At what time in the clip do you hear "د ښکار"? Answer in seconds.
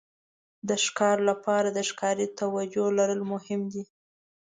0.67-1.17